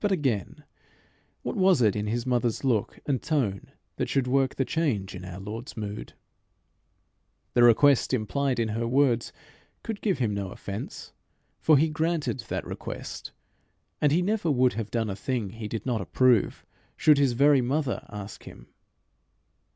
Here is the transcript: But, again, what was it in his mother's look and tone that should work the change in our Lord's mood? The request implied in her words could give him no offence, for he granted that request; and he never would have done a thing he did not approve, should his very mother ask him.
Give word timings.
But, 0.00 0.10
again, 0.10 0.64
what 1.42 1.54
was 1.54 1.80
it 1.80 1.94
in 1.94 2.08
his 2.08 2.26
mother's 2.26 2.64
look 2.64 2.98
and 3.06 3.22
tone 3.22 3.70
that 3.94 4.08
should 4.08 4.26
work 4.26 4.56
the 4.56 4.64
change 4.64 5.14
in 5.14 5.24
our 5.24 5.38
Lord's 5.38 5.76
mood? 5.76 6.14
The 7.54 7.62
request 7.62 8.12
implied 8.12 8.58
in 8.58 8.70
her 8.70 8.88
words 8.88 9.32
could 9.84 10.00
give 10.00 10.18
him 10.18 10.34
no 10.34 10.50
offence, 10.50 11.12
for 11.60 11.78
he 11.78 11.88
granted 11.90 12.40
that 12.48 12.66
request; 12.66 13.30
and 14.00 14.10
he 14.10 14.20
never 14.20 14.50
would 14.50 14.72
have 14.72 14.90
done 14.90 15.08
a 15.10 15.14
thing 15.14 15.50
he 15.50 15.68
did 15.68 15.86
not 15.86 16.00
approve, 16.00 16.66
should 16.96 17.18
his 17.18 17.34
very 17.34 17.60
mother 17.60 18.04
ask 18.10 18.42
him. 18.46 18.66